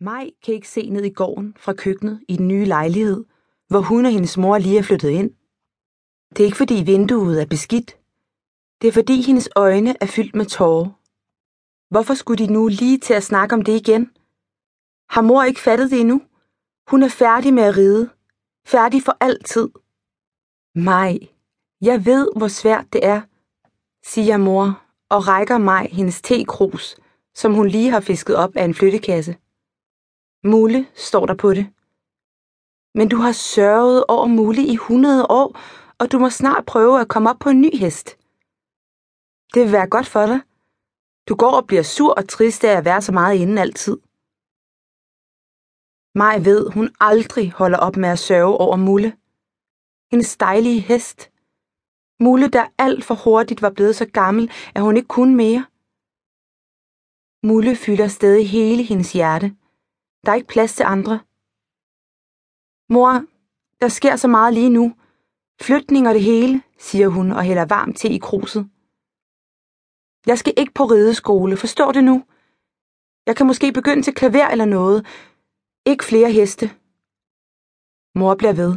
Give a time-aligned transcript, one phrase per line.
[0.00, 3.24] Maj kan ikke se ned i gården fra køkkenet i den nye lejlighed,
[3.68, 5.30] hvor hun og hendes mor lige er flyttet ind.
[6.30, 7.98] Det er ikke fordi vinduet er beskidt.
[8.82, 10.90] Det er fordi hendes øjne er fyldt med tårer.
[11.90, 14.10] Hvorfor skulle de nu lige til at snakke om det igen?
[15.10, 16.22] Har mor ikke fattet det endnu?
[16.90, 18.10] Hun er færdig med at ride.
[18.66, 19.68] Færdig for altid.
[20.74, 21.18] Maj,
[21.80, 23.20] jeg ved, hvor svært det er,
[24.06, 26.96] siger mor og rækker mig hendes tekrus,
[27.34, 29.36] som hun lige har fisket op af en flyttekasse.
[30.44, 31.66] Mulle står der på det.
[32.94, 35.58] Men du har sørget over Mulle i 100 år,
[35.98, 38.06] og du må snart prøve at komme op på en ny hest.
[39.54, 40.40] Det vil være godt for dig.
[41.28, 43.96] Du går og bliver sur og trist af at være så meget inde altid.
[46.14, 49.16] Maj ved, hun aldrig holder op med at sørge over Mulle.
[50.10, 51.30] Hendes dejlige hest.
[52.20, 55.66] Mulle, der alt for hurtigt var blevet så gammel, at hun ikke kunne mere.
[57.42, 59.56] Mulle fylder stadig hele hendes hjerte.
[60.26, 61.20] Der er ikke plads til andre.
[62.88, 63.24] Mor,
[63.80, 64.94] der sker så meget lige nu.
[65.60, 68.70] Flytning og det hele, siger hun og hælder varm te i kruset.
[70.26, 72.24] Jeg skal ikke på rideskole, forstår det nu?
[73.26, 75.06] Jeg kan måske begynde til klaver eller noget.
[75.86, 76.70] Ikke flere heste.
[78.14, 78.76] Mor bliver ved.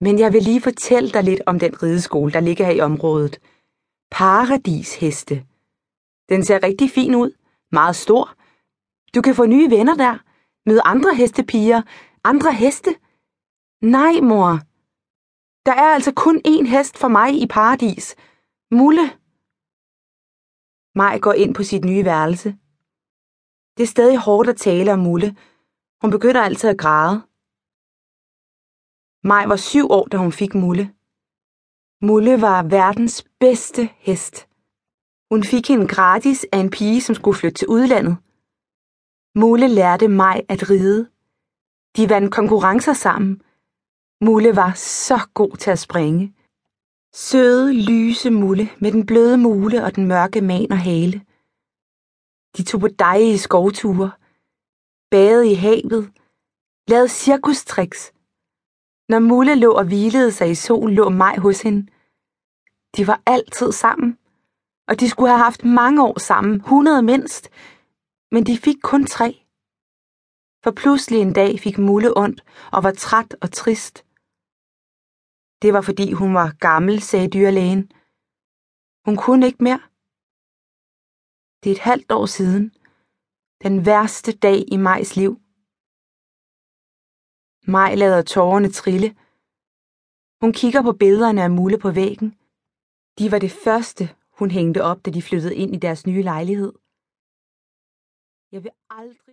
[0.00, 3.38] Men jeg vil lige fortælle dig lidt om den rideskole, der ligger her i området.
[4.10, 5.46] Paradisheste.
[6.28, 7.30] Den ser rigtig fin ud.
[7.72, 8.34] Meget stor.
[9.14, 10.25] Du kan få nye venner der.
[10.66, 11.82] Møde andre hestepiger.
[12.24, 12.90] Andre heste.
[13.82, 14.50] Nej, mor.
[15.66, 18.16] Der er altså kun én hest for mig i paradis.
[18.70, 19.06] Mulle.
[20.94, 22.48] Maj går ind på sit nye værelse.
[23.76, 25.36] Det er stadig hårdt at tale om Mulle.
[26.00, 27.16] Hun begynder altid at græde.
[29.30, 30.94] Maj var syv år, da hun fik Mulle.
[32.08, 34.48] Mulle var verdens bedste hest.
[35.30, 38.16] Hun fik hende gratis af en pige, som skulle flytte til udlandet.
[39.38, 41.08] Mulle lærte Maj at ride.
[41.96, 43.42] De vandt konkurrencer sammen.
[44.20, 46.34] Mulle var så god til at springe.
[47.14, 51.22] Søde, lyse Mulle med den bløde mule og den mørke man og hale.
[52.56, 54.10] De tog på dejlige skovture,
[55.10, 56.12] badede i havet,
[56.88, 58.12] lavede cirkustricks.
[59.08, 61.86] Når Mulle lå og hvilede sig i solen, lå Maj hos hende.
[62.96, 64.18] De var altid sammen,
[64.88, 67.50] og de skulle have haft mange år sammen, hundrede mindst,
[68.32, 69.28] men de fik kun tre.
[70.64, 72.40] For pludselig en dag fik Mulle ondt
[72.72, 73.96] og var træt og trist.
[75.62, 77.82] Det var fordi hun var gammel, sagde dyrlægen.
[79.06, 79.82] Hun kunne ikke mere.
[81.60, 82.64] Det er et halvt år siden.
[83.64, 85.32] Den værste dag i Majs liv.
[87.74, 89.08] Maj lader tårerne trille.
[90.42, 92.30] Hun kigger på billederne af Mulle på væggen.
[93.18, 94.04] De var det første,
[94.38, 96.72] hun hængte op, da de flyttede ind i deres nye lejlighed.
[98.52, 99.18] Jeg vil aldrig